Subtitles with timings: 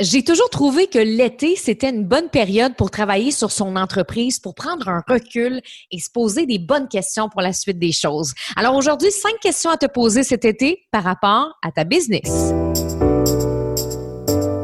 [0.00, 4.54] J'ai toujours trouvé que l'été, c'était une bonne période pour travailler sur son entreprise, pour
[4.54, 8.32] prendre un recul et se poser des bonnes questions pour la suite des choses.
[8.56, 12.50] Alors aujourd'hui, cinq questions à te poser cet été par rapport à ta business.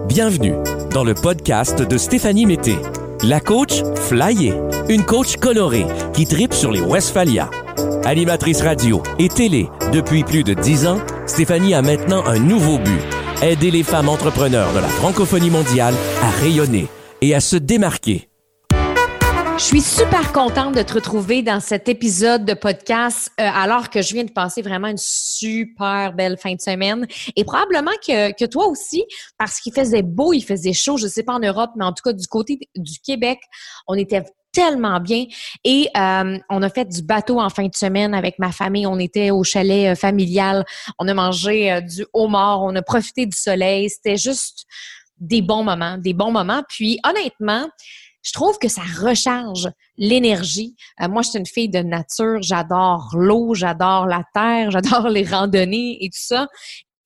[0.09, 0.55] Bienvenue
[0.91, 2.77] dans le podcast de Stéphanie Mété,
[3.23, 4.55] la coach flyée,
[4.89, 5.85] une coach colorée
[6.15, 7.51] qui tripe sur les Westphalia.
[8.07, 13.16] Animatrice radio et télé depuis plus de dix ans, Stéphanie a maintenant un nouveau but
[13.43, 16.89] aider les femmes entrepreneurs de la francophonie mondiale à rayonner
[17.21, 18.29] et à se démarquer.
[19.59, 24.03] Je suis super contente de te retrouver dans cet épisode de podcast euh, alors que
[24.03, 28.45] je viens de passer vraiment une super belle fin de semaine et probablement que, que
[28.45, 29.03] toi aussi
[29.39, 32.03] parce qu'il faisait beau, il faisait chaud, je sais pas en Europe mais en tout
[32.05, 33.39] cas du côté du Québec,
[33.87, 34.25] on était
[34.57, 35.27] tellement bien.
[35.65, 38.87] Et euh, on a fait du bateau en fin de semaine avec ma famille.
[38.87, 40.65] On était au chalet euh, familial.
[40.99, 42.63] On a mangé euh, du homard.
[42.63, 43.91] On a profité du soleil.
[43.91, 44.65] C'était juste
[45.19, 46.63] des bons moments, des bons moments.
[46.71, 47.69] Puis honnêtement,
[48.23, 49.69] je trouve que ça recharge
[49.99, 50.75] l'énergie.
[51.01, 52.41] moi, je suis une fille de nature.
[52.41, 56.49] J'adore l'eau, j'adore la terre, j'adore les randonnées et tout ça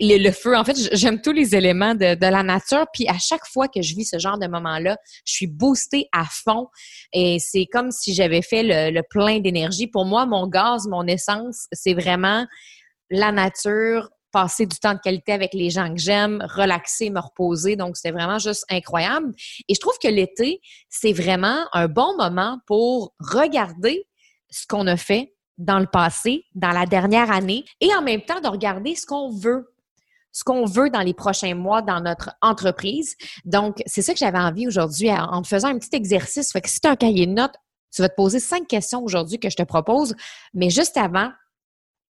[0.01, 0.57] le, feu.
[0.57, 2.87] En fait, j'aime tous les éléments de, la nature.
[2.93, 6.25] Puis à chaque fois que je vis ce genre de moment-là, je suis boostée à
[6.25, 6.69] fond.
[7.13, 9.87] Et c'est comme si j'avais fait le, plein d'énergie.
[9.87, 12.47] Pour moi, mon gaz, mon essence, c'est vraiment
[13.11, 17.77] la nature, passer du temps de qualité avec les gens que j'aime, relaxer, me reposer.
[17.77, 19.33] Donc, c'était vraiment juste incroyable.
[19.69, 24.07] Et je trouve que l'été, c'est vraiment un bon moment pour regarder
[24.51, 28.41] ce qu'on a fait dans le passé, dans la dernière année, et en même temps
[28.41, 29.71] de regarder ce qu'on veut
[30.33, 33.17] ce qu'on veut dans les prochains mois dans notre entreprise.
[33.45, 36.53] Donc, c'est ça que j'avais envie aujourd'hui en te faisant un petit exercice.
[36.53, 37.55] Fait que si tu as un cahier de notes,
[37.95, 40.15] tu vas te poser cinq questions aujourd'hui que je te propose.
[40.55, 41.31] Mais juste avant,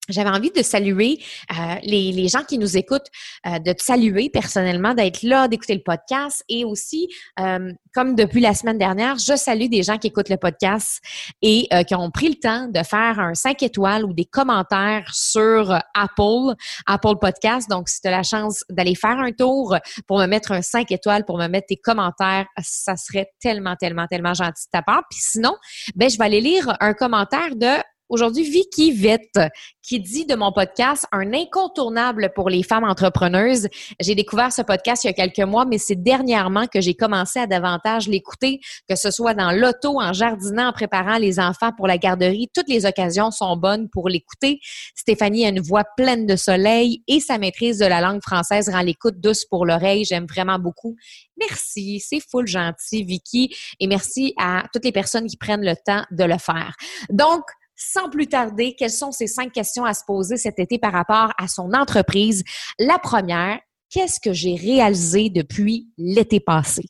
[0.09, 1.19] j'avais envie de saluer
[1.51, 3.07] euh, les, les, gens qui nous écoutent,
[3.47, 7.07] euh, de te saluer personnellement, d'être là, d'écouter le podcast et aussi,
[7.39, 11.01] euh, comme depuis la semaine dernière, je salue des gens qui écoutent le podcast
[11.41, 15.71] et qui ont pris le temps de faire un 5 étoiles ou des commentaires sur
[15.95, 17.69] Apple, Apple Podcast.
[17.69, 19.75] Donc, si tu as la chance d'aller faire un tour
[20.07, 24.07] pour me mettre un 5 étoiles, pour me mettre tes commentaires, ça serait tellement, tellement,
[24.07, 25.03] tellement gentil de ta part.
[25.09, 25.55] Puis sinon,
[25.95, 29.39] ben, je vais aller lire un commentaire de Aujourd'hui, Vicky Vette,
[29.83, 33.67] qui dit de mon podcast un incontournable pour les femmes entrepreneuses.
[33.99, 37.37] J'ai découvert ce podcast il y a quelques mois, mais c'est dernièrement que j'ai commencé
[37.37, 41.85] à davantage l'écouter, que ce soit dans l'auto, en jardinant, en préparant les enfants pour
[41.85, 42.49] la garderie.
[42.51, 44.59] Toutes les occasions sont bonnes pour l'écouter.
[44.95, 48.81] Stéphanie a une voix pleine de soleil et sa maîtrise de la langue française rend
[48.81, 50.03] l'écoute douce pour l'oreille.
[50.03, 50.95] J'aime vraiment beaucoup.
[51.37, 56.03] Merci, c'est full gentil, Vicky, et merci à toutes les personnes qui prennent le temps
[56.09, 56.75] de le faire.
[57.11, 57.43] Donc,
[57.79, 61.31] sans plus tarder, quelles sont ces cinq questions à se poser cet été par rapport
[61.37, 62.43] à son entreprise?
[62.77, 63.59] La première,
[63.89, 66.83] qu'est-ce que j'ai réalisé depuis l'été passé?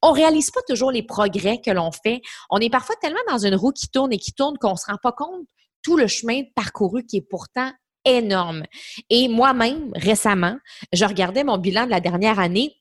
[0.00, 2.22] On réalise pas toujours les progrès que l'on fait.
[2.50, 4.98] On est parfois tellement dans une roue qui tourne et qui tourne qu'on se rend
[5.02, 5.46] pas compte
[5.82, 7.72] tout le chemin parcouru qui est pourtant
[8.04, 8.62] énorme.
[9.10, 10.56] Et moi-même, récemment,
[10.92, 12.80] je regardais mon bilan de la dernière année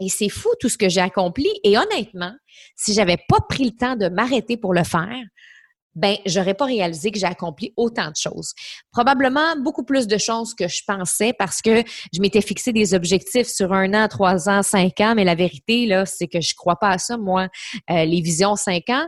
[0.00, 1.48] et c'est fou tout ce que j'ai accompli.
[1.64, 2.34] Et honnêtement,
[2.76, 5.22] si j'avais pas pris le temps de m'arrêter pour le faire,
[5.94, 8.52] ben j'aurais pas réalisé que j'ai accompli autant de choses.
[8.90, 11.82] Probablement beaucoup plus de choses que je pensais parce que
[12.12, 15.86] je m'étais fixé des objectifs sur un an, trois ans, cinq ans, mais la vérité
[15.86, 17.48] là, c'est que je crois pas à ça moi.
[17.90, 19.06] Euh, les visions cinq ans,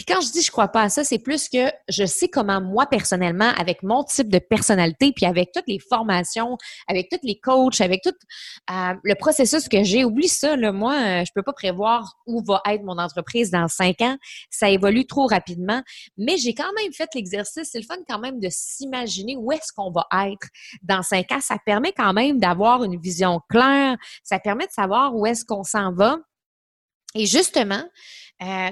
[0.00, 2.62] puis quand je dis je crois pas à ça, c'est plus que je sais comment
[2.62, 6.56] moi personnellement, avec mon type de personnalité, puis avec toutes les formations,
[6.88, 8.14] avec tous les coachs, avec tout
[8.70, 12.42] euh, le processus que j'ai, oublie ça, là, moi, euh, je peux pas prévoir où
[12.42, 14.16] va être mon entreprise dans cinq ans.
[14.48, 15.82] Ça évolue trop rapidement.
[16.16, 17.68] Mais j'ai quand même fait l'exercice.
[17.70, 20.48] C'est le fun quand même de s'imaginer où est-ce qu'on va être
[20.82, 21.40] dans cinq ans.
[21.42, 23.98] Ça permet quand même d'avoir une vision claire.
[24.24, 26.16] Ça permet de savoir où est-ce qu'on s'en va.
[27.14, 27.84] Et justement,
[28.42, 28.70] euh,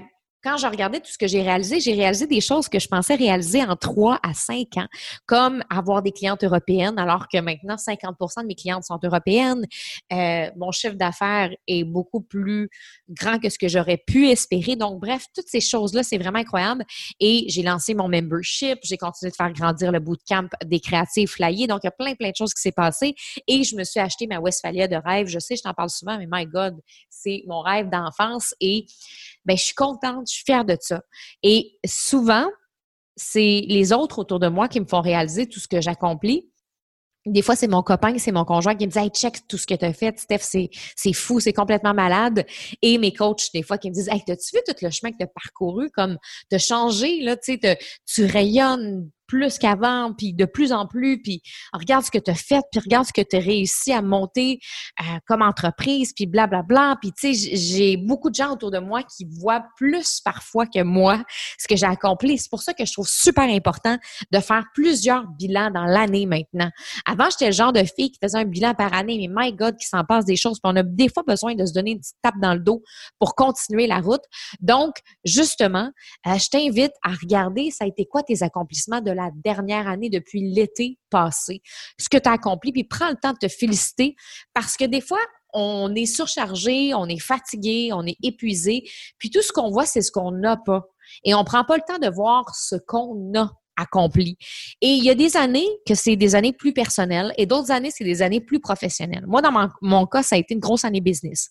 [0.48, 3.14] quand je regardais tout ce que j'ai réalisé, j'ai réalisé des choses que je pensais
[3.16, 4.86] réaliser en trois à cinq ans,
[5.26, 9.66] comme avoir des clientes européennes, alors que maintenant 50% de mes clientes sont européennes.
[10.10, 12.70] Euh, mon chiffre d'affaires est beaucoup plus
[13.10, 14.74] grand que ce que j'aurais pu espérer.
[14.74, 16.82] Donc, bref, toutes ces choses-là, c'est vraiment incroyable.
[17.20, 21.66] Et j'ai lancé mon membership, j'ai continué de faire grandir le bootcamp des créatifs flyés.
[21.66, 23.14] Donc, il y a plein, plein de choses qui s'est passé.
[23.46, 25.26] Et je me suis acheté ma Westphalia de rêve.
[25.26, 26.76] Je sais, je t'en parle souvent, mais my God,
[27.10, 28.54] c'est mon rêve d'enfance.
[28.62, 28.86] Et
[29.44, 31.02] ben, je suis contente, suis fière de ça.
[31.42, 32.46] Et souvent,
[33.16, 36.50] c'est les autres autour de moi qui me font réaliser tout ce que j'accomplis.
[37.26, 39.66] Des fois, c'est mon copain, c'est mon conjoint qui me dit Hey, check tout ce
[39.66, 42.46] que tu as fait, Steph, c'est fou, c'est complètement malade.
[42.80, 45.18] Et mes coachs, des fois, qui me disent Hey, t'as-tu vu tout le chemin que
[45.18, 46.16] tu as parcouru, comme
[46.50, 51.42] de changer, là, tu rayonnes plus qu'avant, puis de plus en plus, puis
[51.72, 54.58] regarde ce que tu as fait, puis regarde ce que tu as réussi à monter
[55.00, 56.96] euh, comme entreprise, puis blablabla.
[57.00, 60.82] Puis tu sais, j'ai beaucoup de gens autour de moi qui voient plus parfois que
[60.82, 61.22] moi
[61.58, 62.38] ce que j'ai accompli.
[62.38, 63.98] C'est pour ça que je trouve super important
[64.32, 66.70] de faire plusieurs bilans dans l'année maintenant.
[67.06, 69.76] Avant, j'étais le genre de fille qui faisait un bilan par année, mais my God,
[69.76, 70.58] qui s'en passe des choses.
[70.58, 72.82] Puis on a des fois besoin de se donner une petite tape dans le dos
[73.18, 74.22] pour continuer la route.
[74.60, 75.90] Donc, justement,
[76.26, 80.10] euh, je t'invite à regarder, ça a été quoi tes accomplissements de la dernière année
[80.10, 81.60] depuis l'été passé,
[81.98, 84.14] ce que tu as accompli, puis prends le temps de te féliciter
[84.54, 85.20] parce que des fois,
[85.52, 88.88] on est surchargé, on est fatigué, on est épuisé,
[89.18, 90.84] puis tout ce qu'on voit, c'est ce qu'on n'a pas.
[91.24, 94.36] Et on prend pas le temps de voir ce qu'on a accompli.
[94.80, 97.90] Et il y a des années que c'est des années plus personnelles et d'autres années,
[97.90, 99.24] c'est des années plus professionnelles.
[99.26, 101.50] Moi, dans mon, cas, ça a été une grosse année business.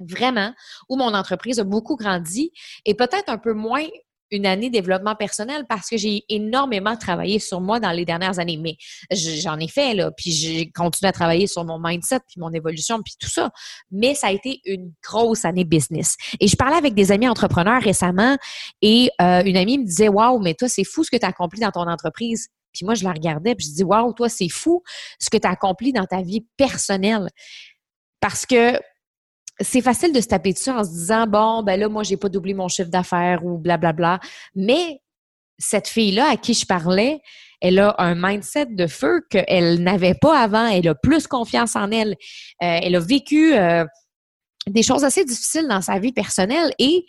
[0.00, 0.52] Vraiment,
[0.88, 2.50] où mon entreprise a beaucoup grandi
[2.84, 3.86] et peut-être un peu moins
[4.32, 8.56] une année développement personnel parce que j'ai énormément travaillé sur moi dans les dernières années.
[8.56, 8.76] Mais
[9.12, 13.00] j'en ai fait, là, puis j'ai continué à travailler sur mon mindset, puis mon évolution,
[13.02, 13.50] puis tout ça.
[13.90, 16.16] Mais ça a été une grosse année business.
[16.40, 18.36] Et je parlais avec des amis entrepreneurs récemment
[18.80, 21.28] et euh, une amie me disait, waouh, mais toi, c'est fou ce que tu as
[21.28, 22.48] accompli dans ton entreprise.
[22.72, 24.82] Puis moi, je la regardais, puis je dis, waouh, toi, c'est fou
[25.18, 27.28] ce que tu as accompli dans ta vie personnelle.
[28.20, 28.80] Parce que
[29.60, 32.28] c'est facile de se taper dessus en se disant bon ben là moi j'ai pas
[32.28, 34.20] doublé mon chiffre d'affaires ou blablabla.
[34.54, 35.00] Mais
[35.58, 37.20] cette fille là à qui je parlais
[37.62, 40.66] elle a un mindset de feu qu'elle n'avait pas avant.
[40.66, 42.16] Elle a plus confiance en elle.
[42.62, 43.84] Euh, elle a vécu euh,
[44.66, 47.06] des choses assez difficiles dans sa vie personnelle et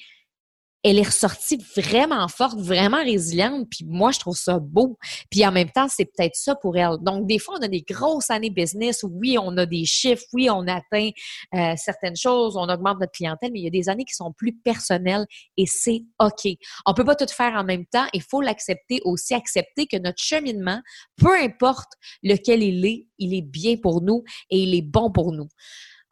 [0.84, 3.68] elle est ressortie vraiment forte, vraiment résiliente.
[3.70, 4.98] Puis moi, je trouve ça beau.
[5.32, 6.98] Puis en même temps, c'est peut-être ça pour elle.
[7.02, 9.04] Donc, des fois, on a des grosses années business.
[9.04, 10.24] Oui, on a des chiffres.
[10.34, 11.10] Oui, on atteint
[11.56, 12.58] euh, certaines choses.
[12.58, 13.52] On augmente notre clientèle.
[13.54, 15.26] Mais il y a des années qui sont plus personnelles
[15.56, 16.52] et c'est OK.
[16.86, 18.06] On peut pas tout faire en même temps.
[18.14, 19.34] Il faut l'accepter aussi.
[19.34, 20.82] Accepter que notre cheminement,
[21.18, 21.94] peu importe
[22.24, 25.48] lequel il est, il est bien pour nous et il est bon pour nous.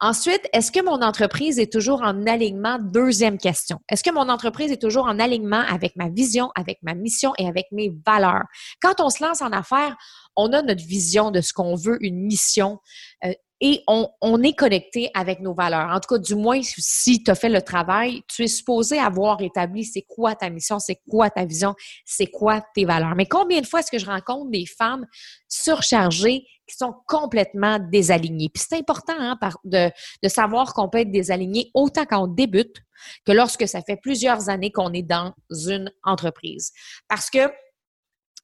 [0.04, 2.76] Ensuite, est-ce que mon entreprise est toujours en alignement?
[2.80, 3.78] Deuxième question.
[3.88, 7.46] Est-ce que mon entreprise est toujours en alignement avec ma vision, avec ma mission et
[7.46, 8.42] avec mes valeurs?
[8.80, 9.96] Quand on se lance en affaires,
[10.34, 12.80] on a notre vision de ce qu'on veut, une mission.
[13.24, 15.88] Euh, et on, on, est connecté avec nos valeurs.
[15.90, 19.40] En tout cas, du moins, si tu as fait le travail, tu es supposé avoir
[19.40, 23.14] établi c'est quoi ta mission, c'est quoi ta vision, c'est quoi tes valeurs.
[23.14, 25.06] Mais combien de fois est-ce que je rencontre des femmes
[25.46, 28.50] surchargées qui sont complètement désalignées?
[28.52, 29.90] Puis c'est important hein, de,
[30.22, 32.76] de savoir qu'on peut être désaligné autant quand on débute
[33.24, 36.72] que lorsque ça fait plusieurs années qu'on est dans une entreprise.
[37.08, 37.50] Parce que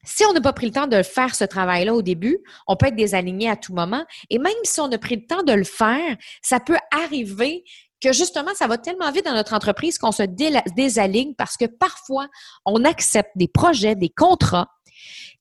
[0.04, 2.86] si on n'a pas pris le temps de faire ce travail-là au début, on peut
[2.86, 4.04] être désaligné à tout moment.
[4.30, 7.64] Et même si on a pris le temps de le faire, ça peut arriver
[8.00, 12.28] que justement, ça va tellement vite dans notre entreprise qu'on se désaligne parce que parfois,
[12.64, 14.68] on accepte des projets, des contrats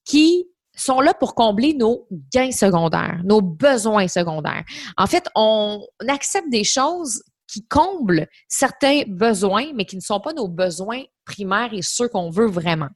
[0.04, 0.48] qui
[0.80, 4.64] sont là pour combler nos gains secondaires, nos besoins secondaires.
[4.96, 10.32] En fait, on accepte des choses qui comblent certains besoins, mais qui ne sont pas
[10.32, 12.88] nos besoins primaires et ceux qu'on veut vraiment.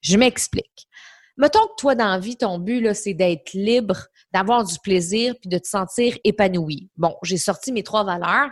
[0.00, 0.88] Je m'explique.
[1.36, 5.50] Mettons que toi, dans la vie, ton but, c'est d'être libre, d'avoir du plaisir, puis
[5.50, 6.90] de te sentir épanoui.
[6.96, 8.50] Bon, j'ai sorti mes trois valeurs.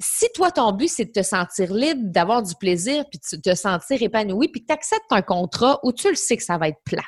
[0.00, 3.54] Si toi, ton but, c'est de te sentir libre, d'avoir du plaisir, puis de te
[3.54, 6.68] sentir épanoui, puis que tu acceptes un contrat où tu le sais que ça va
[6.68, 7.04] être plate.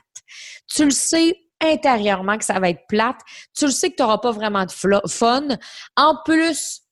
[0.75, 3.20] Tu le sais intérieurement que ça va être plate.
[3.56, 4.73] Tu le sais que tu n'auras pas vraiment de
[5.08, 5.49] fun.
[5.96, 6.82] En plus,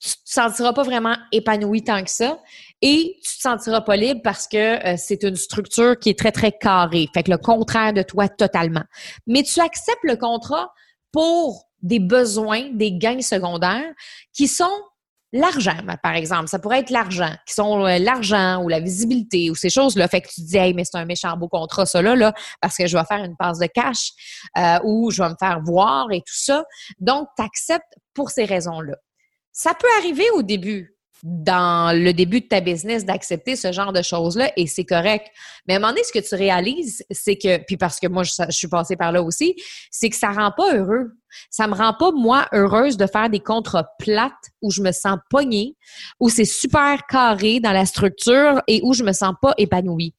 [0.00, 2.38] tu te sentiras pas vraiment épanoui tant que ça
[2.80, 6.32] et tu te sentiras pas libre parce que euh, c'est une structure qui est très,
[6.32, 7.06] très carrée.
[7.12, 8.84] Fait que le contraire de toi totalement.
[9.26, 10.72] Mais tu acceptes le contrat
[11.12, 13.92] pour des besoins, des gains secondaires
[14.32, 14.70] qui sont
[15.32, 16.48] l'argent, par exemple.
[16.48, 20.08] Ça pourrait être l'argent, qui sont euh, l'argent ou la visibilité ou ces choses-là.
[20.08, 22.76] Fait que tu dis, hey, mais c'est un méchant beau contrat, ça là, là, parce
[22.76, 24.10] que je vais faire une passe de cash
[24.58, 26.64] euh, ou je vais me faire voir et tout ça.
[26.98, 28.96] Donc, tu acceptes pour ces raisons-là.
[29.52, 34.02] Ça peut arriver au début, dans le début de ta business, d'accepter ce genre de
[34.02, 35.26] choses-là et c'est correct.
[35.66, 38.22] Mais à un moment donné, ce que tu réalises, c'est que, puis parce que moi,
[38.22, 39.54] je, suis passée par là aussi,
[39.90, 41.12] c'est que ça rend pas heureux.
[41.50, 45.18] Ça me rend pas, moi, heureuse de faire des contrats plates où je me sens
[45.28, 45.76] pognée,
[46.18, 50.14] où c'est super carré dans la structure et où je me sens pas épanouie.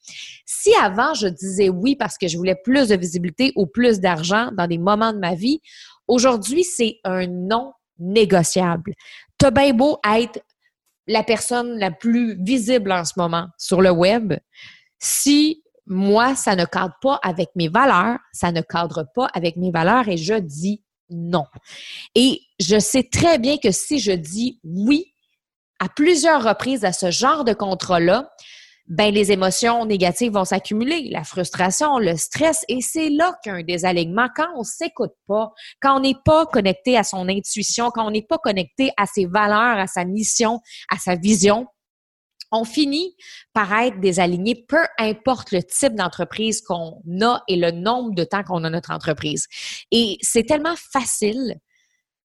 [0.46, 4.52] Si avant, je disais oui parce que je voulais plus de visibilité ou plus d'argent
[4.56, 5.62] dans des moments de ma vie,
[6.08, 8.94] aujourd'hui, c'est un non négociable.
[9.38, 10.40] T'as bien beau être
[11.08, 14.34] la personne la plus visible en ce moment sur le web.
[15.00, 19.72] Si moi, ça ne cadre pas avec mes valeurs, ça ne cadre pas avec mes
[19.72, 21.46] valeurs et je dis non.
[22.16, 25.14] Et je sais très bien que si je dis oui
[25.80, 28.32] à plusieurs reprises à ce genre de contrat-là,
[28.92, 34.28] ben les émotions négatives vont s'accumuler, la frustration, le stress, et c'est là qu'un désalignement,
[34.36, 38.22] quand on s'écoute pas, quand on n'est pas connecté à son intuition, quand on n'est
[38.22, 41.68] pas connecté à ses valeurs, à sa mission, à sa vision,
[42.52, 43.16] on finit
[43.54, 48.44] par être désaligné, peu importe le type d'entreprise qu'on a et le nombre de temps
[48.44, 49.48] qu'on a notre entreprise.
[49.92, 51.56] Et c'est tellement facile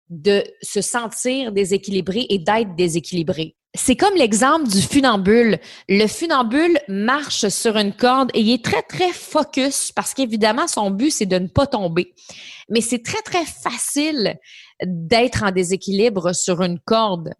[0.09, 3.55] de se sentir déséquilibré et d'être déséquilibré.
[3.75, 5.59] C'est comme l'exemple du funambule.
[5.87, 10.89] Le funambule marche sur une corde et il est très, très focus parce qu'évidemment, son
[10.89, 12.13] but, c'est de ne pas tomber.
[12.69, 14.37] Mais c'est très, très facile
[14.83, 17.33] d'être en déséquilibre sur une corde.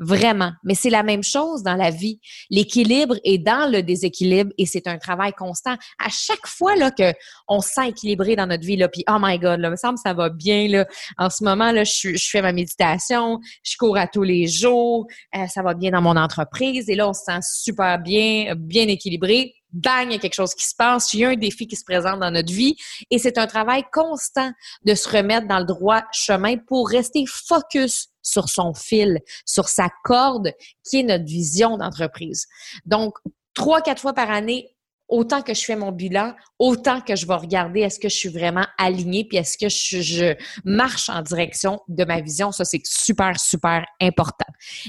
[0.00, 0.52] Vraiment.
[0.62, 2.20] Mais c'est la même chose dans la vie.
[2.50, 5.74] L'équilibre est dans le déséquilibre et c'est un travail constant.
[5.98, 7.12] À chaque fois là que
[7.48, 9.98] on se sent équilibré dans notre vie là, puis oh my god, là, me semble
[9.98, 10.86] ça va bien là.
[11.16, 15.46] En ce moment là, je, fais ma méditation, je cours à tous les jours, euh,
[15.48, 19.54] ça va bien dans mon entreprise et là on se sent super bien, bien équilibré
[19.72, 21.76] bang, il y a quelque chose qui se passe, il y a un défi qui
[21.76, 22.76] se présente dans notre vie
[23.10, 24.50] et c'est un travail constant
[24.84, 29.88] de se remettre dans le droit chemin pour rester focus sur son fil, sur sa
[30.04, 30.52] corde
[30.88, 32.46] qui est notre vision d'entreprise.
[32.84, 33.14] Donc,
[33.54, 34.68] trois, quatre fois par année,
[35.08, 38.28] autant que je fais mon bilan, autant que je vais regarder est-ce que je suis
[38.28, 40.34] vraiment alignée, puis est-ce que je,
[40.64, 42.52] marche en direction de ma vision.
[42.52, 44.46] Ça, c'est super, super important.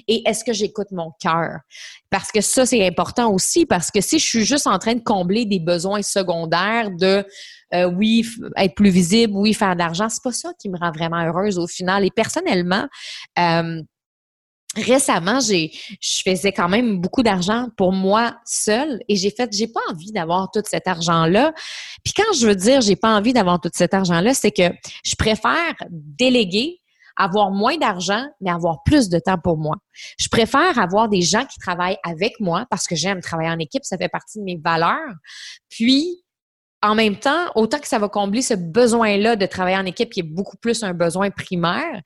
[0.08, 1.60] Et est-ce que j'écoute mon cœur?
[2.10, 5.04] Parce que ça, c'est important aussi, parce que si je suis juste en train de
[5.04, 7.26] combler des besoins secondaires de
[7.74, 8.26] euh, oui,
[8.58, 11.60] être plus visible, oui, faire de l'argent, c'est pas ça qui me rend vraiment heureuse
[11.60, 12.04] au final.
[12.04, 12.88] Et personnellement,
[13.38, 13.82] euh,
[14.82, 15.72] récemment, j'ai,
[16.02, 20.12] je faisais quand même beaucoup d'argent pour moi seule et j'ai fait, j'ai pas envie
[20.12, 21.54] d'avoir tout cet argent-là.
[22.04, 24.70] Puis quand je veux dire j'ai pas envie d'avoir tout cet argent-là, c'est que
[25.06, 26.80] je préfère déléguer
[27.20, 29.76] avoir moins d'argent, mais avoir plus de temps pour moi.
[30.18, 33.84] Je préfère avoir des gens qui travaillent avec moi parce que j'aime travailler en équipe,
[33.84, 35.14] ça fait partie de mes valeurs.
[35.70, 36.24] Puis,
[36.82, 40.22] en même temps, autant que ça va combler ce besoin-là de travailler en équipe qui
[40.22, 42.02] est beaucoup plus un besoin primaire,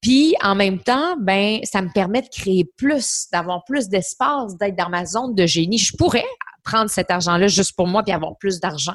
[0.00, 4.76] puis en même temps, ben ça me permet de créer plus, d'avoir plus d'espace, d'être
[4.76, 5.78] dans ma zone de génie.
[5.78, 6.24] Je pourrais
[6.64, 8.94] prendre cet argent-là juste pour moi puis avoir plus d'argent.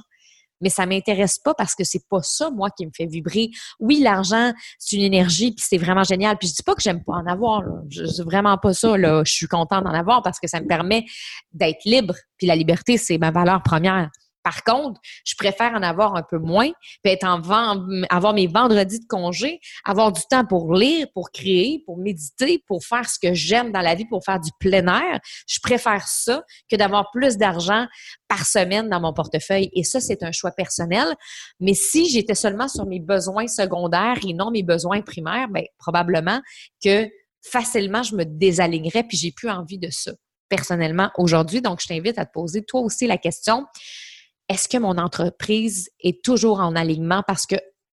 [0.62, 3.50] Mais ça m'intéresse pas parce que c'est pas ça moi qui me fait vibrer.
[3.80, 6.38] Oui, l'argent, c'est une énergie puis c'est vraiment génial.
[6.38, 7.82] Puis je dis pas que j'aime pas en avoir, là.
[7.90, 11.06] je vraiment pas ça là, je suis contente d'en avoir parce que ça me permet
[11.54, 12.16] d'être libre.
[12.38, 14.10] Puis la liberté, c'est ma valeur première.
[14.46, 16.70] Par contre, je préfère en avoir un peu moins,
[17.04, 17.42] puis être en
[18.12, 22.86] avoir mes vendredis de congé, avoir du temps pour lire, pour créer, pour méditer, pour
[22.86, 25.20] faire ce que j'aime dans la vie, pour faire du plein air.
[25.48, 27.88] Je préfère ça que d'avoir plus d'argent
[28.28, 29.72] par semaine dans mon portefeuille.
[29.74, 31.08] Et ça, c'est un choix personnel.
[31.60, 36.40] Mais si j'étais seulement sur mes besoins secondaires et non mes besoins primaires, bien, probablement
[36.84, 37.10] que
[37.42, 40.12] facilement, je me désalignerais, puis j'ai plus envie de ça
[40.50, 41.64] personnellement aujourd'hui.
[41.64, 43.66] Donc, je t'invite à te poser toi aussi la question
[44.50, 47.24] est-ce que mon entreprise est toujours en alignement?
[47.28, 47.56] Parce que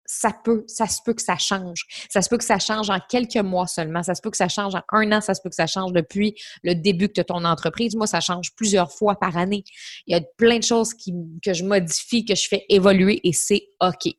[0.10, 1.86] ça peut, ça se peut que ça change.
[2.10, 4.02] Ça se peut que ça change en quelques mois seulement.
[4.02, 5.22] Ça se peut que ça change en un an.
[5.22, 7.96] Ça se peut que ça change depuis le début de ton entreprise.
[7.96, 9.64] Moi, ça change plusieurs fois par année.
[10.08, 11.14] Il y a plein de choses qui,
[11.44, 14.12] que je modifie, que je fais évoluer et c'est OK.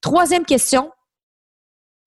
[0.00, 0.90] Troisième question.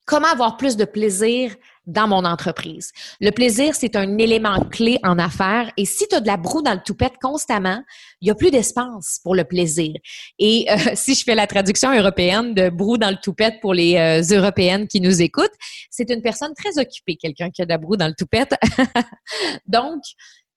[0.10, 2.92] Comment avoir plus de plaisir dans mon entreprise.
[3.22, 6.64] Le plaisir, c'est un élément clé en affaires et si tu as de la broue
[6.64, 7.84] dans le toupette constamment,
[8.20, 9.94] il n'y a plus d'espace pour le plaisir.
[10.40, 13.98] Et euh, si je fais la traduction européenne de broue dans le toupette pour les
[13.98, 15.54] euh, Européennes qui nous écoutent,
[15.92, 18.56] c'est une personne très occupée, quelqu'un qui a de la broue dans le toupette.
[19.68, 20.02] Donc,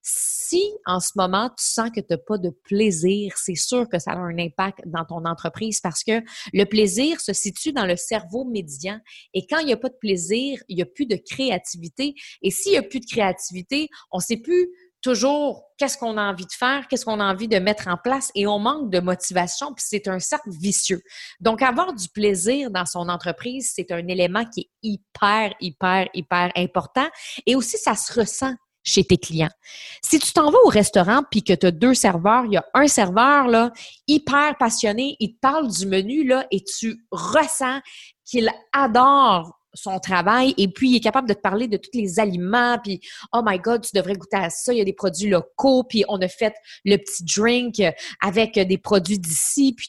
[0.03, 3.99] si en ce moment tu sens que tu n'as pas de plaisir, c'est sûr que
[3.99, 6.21] ça a un impact dans ton entreprise parce que
[6.53, 8.99] le plaisir se situe dans le cerveau médian
[9.33, 12.51] et quand il n'y a pas de plaisir, il n'y a plus de créativité et
[12.51, 14.69] s'il n'y a plus de créativité, on ne sait plus
[15.03, 18.31] toujours qu'est-ce qu'on a envie de faire, qu'est-ce qu'on a envie de mettre en place
[18.35, 21.03] et on manque de motivation, puis c'est un cercle vicieux.
[21.41, 26.53] Donc, avoir du plaisir dans son entreprise, c'est un élément qui est hyper, hyper, hyper
[26.57, 27.09] important
[27.47, 29.51] et aussi ça se ressent chez tes clients.
[30.03, 32.65] Si tu t'en vas au restaurant puis que tu as deux serveurs, il y a
[32.75, 33.73] un serveur là
[34.07, 37.81] hyper passionné, il te parle du menu là et tu ressens
[38.25, 42.21] qu'il adore son travail et puis il est capable de te parler de tous les
[42.21, 43.01] aliments puis
[43.33, 46.05] oh my god tu devrais goûter à ça il y a des produits locaux puis
[46.09, 47.83] on a fait le petit drink
[48.21, 49.89] avec des produits d'ici puis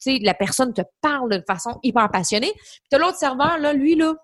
[0.00, 3.96] tu la personne te parle de façon hyper passionnée puis as l'autre serveur là lui
[3.96, 4.14] là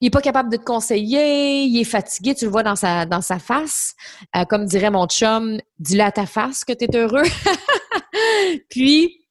[0.00, 3.04] il est pas capable de te conseiller, il est fatigué, tu le vois dans sa,
[3.04, 3.94] dans sa face.
[4.36, 7.24] Euh, comme dirait mon chum, dis-le à ta face que tu es heureux.
[8.70, 9.26] Puis,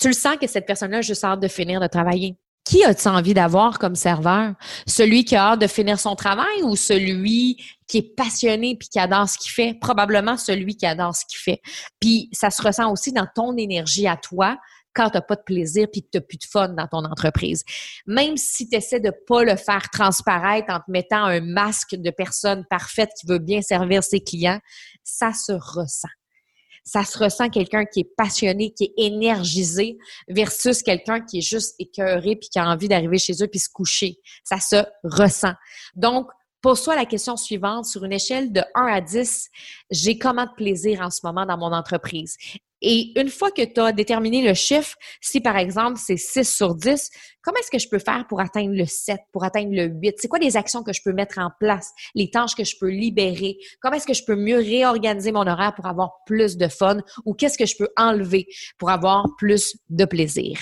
[0.00, 2.36] tu le sens que cette personne-là a juste hâte de finir de travailler.
[2.64, 4.54] Qui as-tu envie d'avoir comme serveur?
[4.86, 7.56] Celui qui a hâte de finir son travail ou celui
[7.88, 9.74] qui est passionné puis qui adore ce qu'il fait?
[9.80, 11.60] Probablement celui qui adore ce qu'il fait.
[12.00, 14.56] Puis ça se ressent aussi dans ton énergie à toi
[14.94, 17.04] quand tu n'as pas de plaisir puis que tu n'as plus de fun dans ton
[17.04, 17.64] entreprise.
[18.06, 22.10] Même si tu essaies de pas le faire transparaître en te mettant un masque de
[22.10, 24.60] personne parfaite qui veut bien servir ses clients,
[25.02, 26.08] ça se ressent
[26.84, 31.76] ça se ressent quelqu'un qui est passionné, qui est énergisé versus quelqu'un qui est juste
[31.78, 34.18] écœuré puis qui a envie d'arriver chez eux puis se coucher.
[34.44, 35.54] Ça se ressent.
[35.94, 36.26] Donc,
[36.60, 37.86] Pose-toi la question suivante.
[37.86, 39.50] Sur une échelle de 1 à 10,
[39.90, 42.36] j'ai comment de plaisir en ce moment dans mon entreprise?
[42.82, 46.74] Et une fois que tu as déterminé le chiffre, si par exemple c'est 6 sur
[46.74, 47.10] 10,
[47.42, 50.16] comment est-ce que je peux faire pour atteindre le 7, pour atteindre le 8?
[50.18, 52.90] C'est quoi les actions que je peux mettre en place, les tâches que je peux
[52.90, 53.56] libérer?
[53.80, 57.34] Comment est-ce que je peux mieux réorganiser mon horaire pour avoir plus de fun ou
[57.34, 58.46] qu'est-ce que je peux enlever
[58.78, 60.58] pour avoir plus de plaisir?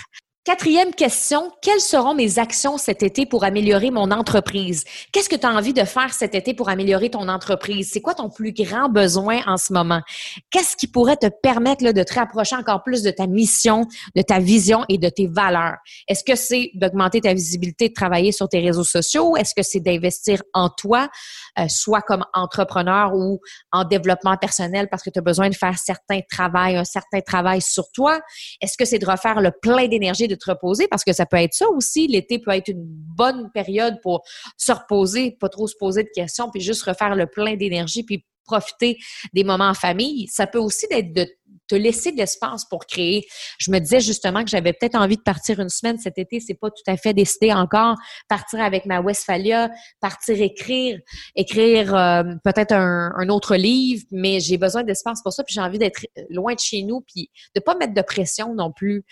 [0.50, 4.82] Quatrième question, quelles seront mes actions cet été pour améliorer mon entreprise?
[5.12, 7.90] Qu'est-ce que tu as envie de faire cet été pour améliorer ton entreprise?
[7.92, 10.00] C'est quoi ton plus grand besoin en ce moment?
[10.50, 14.40] Qu'est-ce qui pourrait te permettre de te rapprocher encore plus de ta mission, de ta
[14.40, 15.76] vision et de tes valeurs?
[16.08, 19.36] Est-ce que c'est d'augmenter ta visibilité, de travailler sur tes réseaux sociaux?
[19.36, 21.08] Est-ce que c'est d'investir en toi,
[21.60, 23.38] euh, soit comme entrepreneur ou
[23.70, 27.62] en développement personnel parce que tu as besoin de faire certains travail, un certain travail
[27.62, 28.18] sur toi?
[28.60, 31.54] Est-ce que c'est de refaire le plein d'énergie de reposer parce que ça peut être
[31.54, 32.06] ça aussi.
[32.06, 34.22] L'été peut être une bonne période pour
[34.56, 38.24] se reposer, pas trop se poser de questions, puis juste refaire le plein d'énergie, puis
[38.44, 38.98] profiter
[39.32, 40.26] des moments en famille.
[40.28, 41.26] Ça peut aussi être de
[41.70, 43.26] te laisser de l'espace pour créer.
[43.58, 46.54] Je me disais justement que j'avais peut-être envie de partir une semaine cet été, c'est
[46.54, 47.96] pas tout à fait décidé encore.
[48.28, 50.98] Partir avec ma Westphalia, partir écrire,
[51.36, 55.78] écrire euh, peut-être un, autre livre, mais j'ai besoin d'espace pour ça, puis j'ai envie
[55.78, 59.04] d'être loin de chez nous, puis de pas mettre de pression non plus.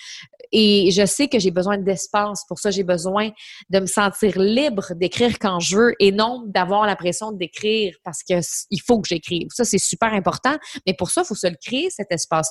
[0.51, 3.31] Et je sais que j'ai besoin d'espace pour ça, j'ai besoin
[3.71, 8.23] de me sentir libre d'écrire quand je veux et non d'avoir la pression d'écrire parce
[8.29, 8.35] que
[8.71, 9.49] il faut que j'écrive.
[9.51, 12.48] Ça c'est super important, mais pour ça il faut se le créer cet espace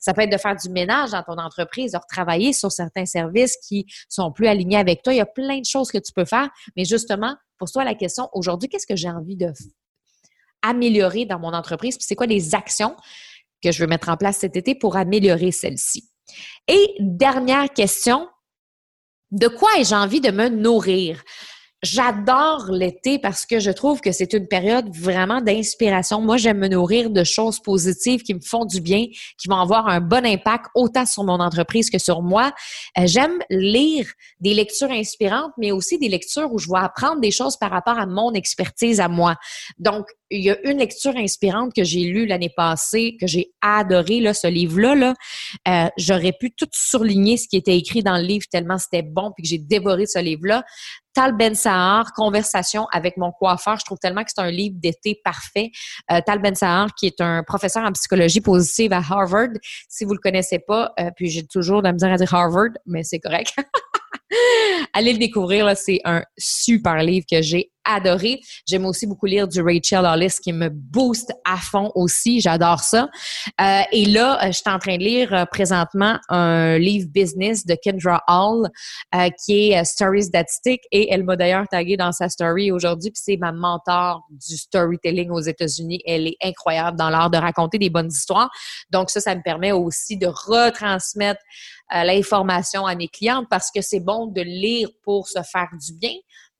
[0.00, 3.56] Ça peut être de faire du ménage dans ton entreprise, de retravailler sur certains services
[3.66, 5.12] qui sont plus alignés avec toi.
[5.12, 7.94] Il y a plein de choses que tu peux faire, mais justement, pour toi la
[7.94, 9.52] question aujourd'hui, qu'est-ce que j'ai envie de
[10.62, 11.96] améliorer dans mon entreprise?
[11.96, 12.96] Puis c'est quoi les actions
[13.62, 16.10] que je veux mettre en place cet été pour améliorer celle-ci?
[16.68, 18.28] Et dernière question,
[19.30, 21.22] de quoi ai-je envie de me nourrir?
[21.84, 26.22] J'adore l'été parce que je trouve que c'est une période vraiment d'inspiration.
[26.22, 29.04] Moi, j'aime me nourrir de choses positives qui me font du bien,
[29.38, 32.52] qui vont avoir un bon impact autant sur mon entreprise que sur moi.
[32.98, 34.06] Euh, j'aime lire
[34.40, 37.98] des lectures inspirantes, mais aussi des lectures où je vais apprendre des choses par rapport
[37.98, 39.36] à mon expertise à moi.
[39.78, 44.20] Donc, il y a une lecture inspirante que j'ai lue l'année passée, que j'ai adoré,
[44.20, 44.94] là, ce livre-là.
[44.94, 45.14] Là.
[45.68, 49.32] Euh, j'aurais pu tout surligner ce qui était écrit dans le livre tellement c'était bon,
[49.32, 50.64] puis que j'ai dévoré ce livre-là.
[51.14, 53.78] Tal Ben Sahar, Conversation avec mon coiffeur.
[53.78, 55.70] Je trouve tellement que c'est un livre d'été parfait.
[56.10, 59.50] Euh, Tal Ben Sahar, qui est un professeur en psychologie positive à Harvard.
[59.88, 62.70] Si vous le connaissez pas, euh, puis j'ai toujours de la misère à dire Harvard,
[62.86, 63.54] mais c'est correct.
[64.92, 68.40] Allez le découvrir, c'est un super livre que j'ai adoré.
[68.66, 72.40] J'aime aussi beaucoup lire du Rachel Hollis qui me booste à fond aussi.
[72.40, 73.08] J'adore ça.
[73.60, 77.66] Euh, et là, euh, je suis en train de lire euh, présentement un livre business
[77.66, 78.68] de Kendra Hall
[79.44, 83.10] qui est Stories That Stick et elle m'a d'ailleurs tagué dans sa story aujourd'hui.
[83.10, 86.00] Puis c'est ma mentor du storytelling aux États-Unis.
[86.06, 88.50] Elle est incroyable dans l'art de raconter des bonnes histoires.
[88.90, 91.40] Donc ça, ça me permet aussi de retransmettre
[91.92, 96.14] l'information à mes clientes parce que c'est bon de lire pour se faire du bien,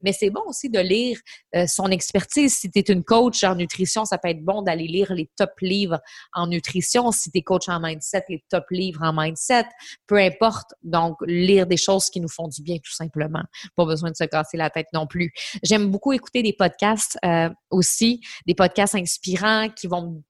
[0.04, 1.18] mais c'est bon aussi de lire
[1.56, 2.54] euh, son expertise.
[2.54, 5.52] Si tu es une coach en nutrition, ça peut être bon d'aller lire les top
[5.62, 5.98] livres
[6.34, 7.10] en nutrition.
[7.10, 9.64] Si tu es coach en mindset, les top livres en mindset.
[10.06, 10.74] Peu importe.
[10.82, 13.42] Donc, lire des choses qui nous font du bien, tout simplement.
[13.74, 15.32] Pas besoin de se casser la tête non plus.
[15.62, 20.22] J'aime beaucoup écouter des podcasts euh, aussi, des podcasts inspirants qui vont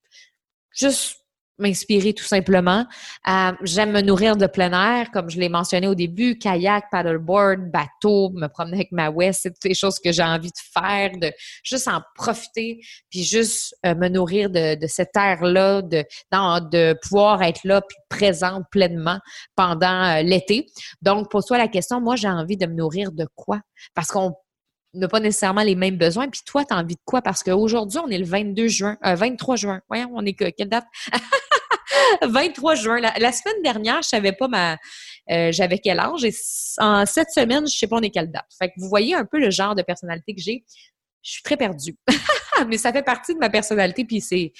[0.70, 1.24] juste
[1.59, 2.87] m'inspirer tout simplement.
[3.29, 7.71] Euh, j'aime me nourrir de plein air, comme je l'ai mentionné au début, kayak, paddleboard,
[7.71, 11.11] bateau, me promener avec ma West, c'est toutes les choses que j'ai envie de faire,
[11.17, 16.99] de juste en profiter, puis juste euh, me nourrir de, de cet air-là, de, de
[17.03, 19.19] pouvoir être là, puis présente pleinement
[19.55, 20.67] pendant euh, l'été.
[21.03, 23.61] Donc, pour toi la question, moi, j'ai envie de me nourrir de quoi?
[23.95, 24.35] Parce qu'on
[24.94, 26.28] n'a pas nécessairement les mêmes besoins.
[26.28, 27.22] Puis toi, tu as envie de quoi?
[27.22, 29.80] Parce qu'aujourd'hui, on est le 22 juin, 23 juin.
[29.88, 30.87] Voyons, on est que, quelle date?
[32.22, 33.00] 23 juin.
[33.00, 34.76] La, semaine dernière, je savais pas ma,
[35.30, 36.24] euh, j'avais quel âge.
[36.24, 36.33] Et
[36.78, 38.46] en cette semaine, je sais pas on est quelle date.
[38.59, 40.64] Fait que vous voyez un peu le genre de personnalité que j'ai.
[41.22, 41.96] Je suis très perdue.
[42.69, 44.53] mais ça fait partie de ma personnalité, puis c'est,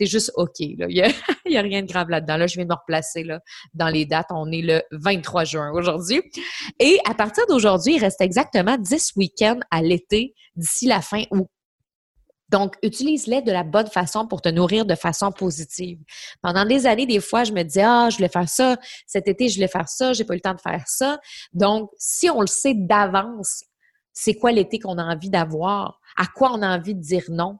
[0.00, 0.58] juste OK.
[0.78, 0.86] Là.
[0.88, 1.06] Il n'y a,
[1.60, 2.36] a, rien de grave là-dedans.
[2.36, 3.40] Là, je viens de me replacer là,
[3.74, 4.28] dans les dates.
[4.30, 6.22] On est le 23 juin aujourd'hui.
[6.78, 11.48] Et à partir d'aujourd'hui, il reste exactement 10 week-ends à l'été d'ici la fin août.
[12.52, 15.98] Donc, utilise-les de la bonne façon pour te nourrir de façon positive.
[16.42, 19.48] Pendant des années, des fois, je me disais, ah, je voulais faire ça, cet été,
[19.48, 21.18] je voulais faire ça, j'ai pas eu le temps de faire ça.
[21.54, 23.64] Donc, si on le sait d'avance,
[24.12, 27.58] c'est quoi l'été qu'on a envie d'avoir, à quoi on a envie de dire non,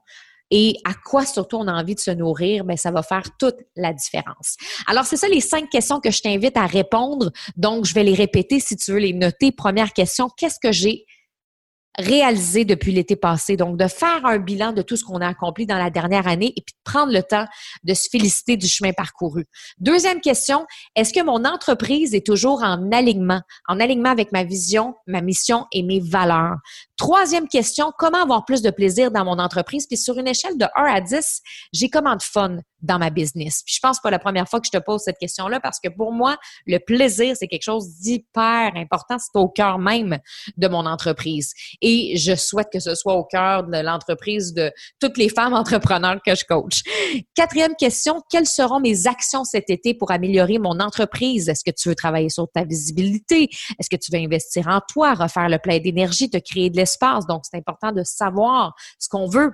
[0.55, 3.23] et à quoi surtout on a envie de se nourrir, mais ben, ça va faire
[3.39, 4.55] toute la différence.
[4.85, 7.31] Alors, c'est ça les cinq questions que je t'invite à répondre.
[7.57, 9.51] Donc, je vais les répéter si tu veux les noter.
[9.51, 11.05] Première question, qu'est-ce que j'ai
[11.97, 13.57] réalisé depuis l'été passé?
[13.57, 16.53] Donc, de faire un bilan de tout ce qu'on a accompli dans la dernière année
[16.55, 17.45] et puis de prendre le temps
[17.83, 19.45] de se féliciter du chemin parcouru.
[19.79, 24.93] Deuxième question, est-ce que mon entreprise est toujours en alignement, en alignement avec ma vision,
[25.07, 26.57] ma mission et mes valeurs?
[26.97, 29.87] Troisième question, comment avoir plus de plaisir dans mon entreprise?
[29.87, 31.41] Puis sur une échelle de 1 à 10,
[31.73, 33.63] j'ai comment de fun dans ma business?
[33.65, 35.89] Puis je pense pas la première fois que je te pose cette question-là parce que
[35.89, 39.17] pour moi, le plaisir, c'est quelque chose d'hyper important.
[39.17, 40.19] C'est au cœur même
[40.57, 41.53] de mon entreprise.
[41.81, 46.19] Et je souhaite que ce soit au cœur de l'entreprise de toutes les femmes entrepreneurs
[46.25, 46.83] que je coach.
[47.35, 51.49] Quatrième question, quelles seront mes actions cet été pour améliorer mon entreprise?
[51.49, 53.49] Est-ce que tu veux travailler sur ta visibilité?
[53.79, 56.92] Est-ce que tu veux investir en toi, refaire le plein d'énergie, te créer de l'espace?
[57.27, 59.51] Donc, c'est important de savoir ce qu'on veut.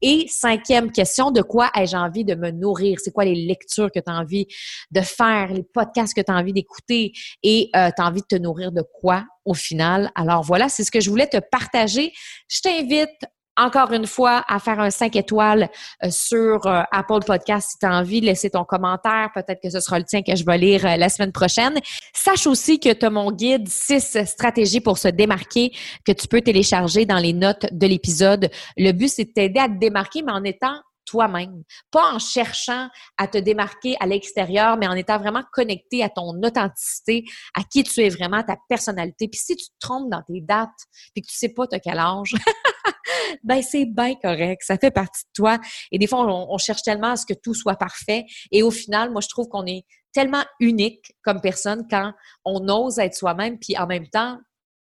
[0.00, 2.98] Et cinquième question, de quoi ai-je envie de me nourrir?
[3.02, 4.46] C'est quoi les lectures que tu as envie
[4.90, 7.12] de faire, les podcasts que tu as envie d'écouter?
[7.42, 10.10] Et euh, tu as envie de te nourrir de quoi au final?
[10.14, 12.12] Alors voilà, c'est ce que je voulais te partager.
[12.48, 13.10] Je t'invite
[13.56, 15.68] encore une fois, à faire un 5 étoiles
[16.04, 19.30] euh, sur euh, Apple Podcast si tu as envie de laisser ton commentaire.
[19.34, 21.78] Peut-être que ce sera le tien que je vais lire la semaine prochaine.
[22.14, 25.72] Sache aussi que tu as mon guide 6 stratégies pour se démarquer
[26.04, 28.50] que tu peux télécharger dans les notes de l'épisode.
[28.76, 32.88] Le but, c'est de t'aider à te démarquer, mais en étant toi-même, pas en cherchant
[33.18, 37.82] à te démarquer à l'extérieur, mais en étant vraiment connecté à ton authenticité, à qui
[37.84, 39.28] tu es vraiment, ta personnalité.
[39.28, 40.70] Puis si tu te trompes dans tes dates,
[41.14, 42.34] puis que tu sais pas de quel âge,
[43.44, 45.58] ben c'est bien correct, ça fait partie de toi.
[45.90, 48.24] Et des fois, on, cherche tellement à ce que tout soit parfait.
[48.50, 52.12] Et au final, moi, je trouve qu'on est tellement unique comme personne quand
[52.44, 54.38] on ose être soi-même, puis en même temps,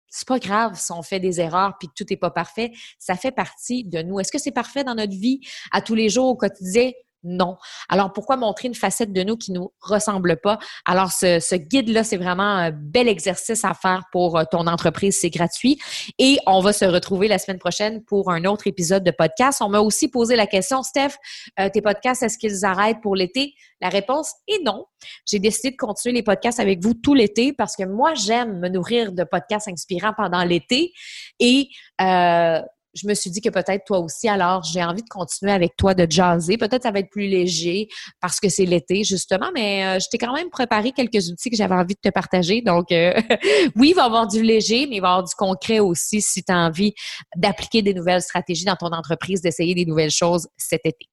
[0.08, 2.72] c'est pas grave si on fait des erreurs puis tout n'est pas parfait.
[3.00, 4.20] Ça fait partie de nous.
[4.20, 6.92] Est-ce que c'est parfait dans notre vie à tous les jours, au quotidien?
[7.26, 7.58] Non.
[7.90, 10.58] Alors, pourquoi montrer une facette de nous qui nous ressemble pas?
[10.86, 15.20] Alors, ce, ce guide-là, c'est vraiment un bel exercice à faire pour euh, ton entreprise.
[15.20, 15.80] C'est gratuit.
[16.20, 19.62] Et on va se retrouver la semaine prochaine pour un autre épisode de podcast.
[19.62, 21.16] On m'a aussi posé la question, Steph,
[21.60, 23.54] euh, tes podcasts, est-ce qu'ils arrêtent pour l'été?
[23.82, 24.86] La réponse est non.
[25.26, 28.70] J'ai décidé de continuer les podcasts avec vous tout l'été parce que moi, j'aime me
[28.70, 30.94] nourrir de podcasts inspirants pendant l'été.
[31.40, 31.70] Et
[32.02, 32.62] euh,
[32.96, 35.94] je me suis dit que peut-être toi aussi, alors j'ai envie de continuer avec toi
[35.94, 36.58] de jaser.
[36.58, 37.88] Peut-être ça va être plus léger
[38.22, 41.58] parce que c'est l'été, justement, mais euh, je t'ai quand même préparé quelques outils que
[41.58, 42.62] j'avais envie de te partager.
[42.62, 43.14] Donc, euh,
[43.76, 46.22] oui, il va y avoir du léger, mais il va y avoir du concret aussi
[46.22, 46.94] si tu as envie
[47.36, 51.10] d'appliquer des nouvelles stratégies dans ton entreprise, d'essayer des nouvelles choses cet été.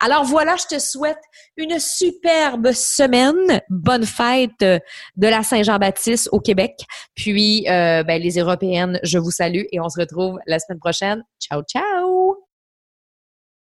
[0.00, 1.20] Alors voilà, je te souhaite
[1.56, 3.60] une superbe semaine.
[3.68, 4.80] Bonne fête de
[5.16, 6.72] la Saint-Jean-Baptiste au Québec.
[7.14, 11.24] Puis euh, ben, les Européennes, je vous salue et on se retrouve la semaine prochaine.
[11.40, 12.03] Ciao, ciao!